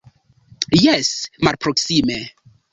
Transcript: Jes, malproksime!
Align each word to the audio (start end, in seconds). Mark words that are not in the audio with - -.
Jes, 0.85 1.11
malproksime! 1.47 2.21